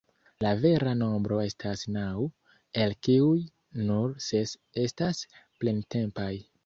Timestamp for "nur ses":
3.91-4.55